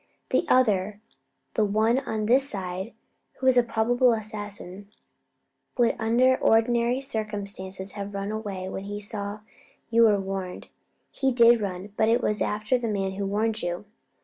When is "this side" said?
2.25-2.93